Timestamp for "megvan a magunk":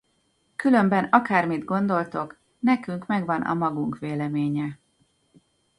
3.05-3.97